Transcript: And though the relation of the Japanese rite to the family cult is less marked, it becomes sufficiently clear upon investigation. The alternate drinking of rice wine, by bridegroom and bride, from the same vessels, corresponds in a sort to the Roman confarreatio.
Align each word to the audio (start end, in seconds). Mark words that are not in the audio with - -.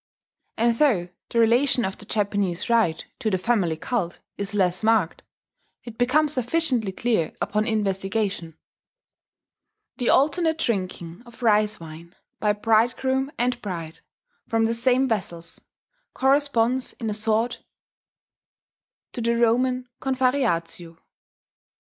And 0.57 0.75
though 0.79 1.09
the 1.29 1.37
relation 1.37 1.85
of 1.85 1.99
the 1.99 2.07
Japanese 2.07 2.71
rite 2.71 3.05
to 3.19 3.29
the 3.29 3.37
family 3.37 3.77
cult 3.77 4.17
is 4.35 4.55
less 4.55 4.81
marked, 4.81 5.21
it 5.83 5.99
becomes 5.99 6.33
sufficiently 6.33 6.91
clear 6.91 7.33
upon 7.39 7.67
investigation. 7.67 8.57
The 9.97 10.09
alternate 10.09 10.57
drinking 10.57 11.21
of 11.27 11.43
rice 11.43 11.79
wine, 11.79 12.15
by 12.39 12.53
bridegroom 12.53 13.31
and 13.37 13.61
bride, 13.61 13.99
from 14.47 14.65
the 14.65 14.73
same 14.73 15.07
vessels, 15.07 15.61
corresponds 16.15 16.93
in 16.93 17.07
a 17.07 17.13
sort 17.13 17.61
to 19.13 19.21
the 19.21 19.37
Roman 19.37 19.87
confarreatio. 20.01 20.97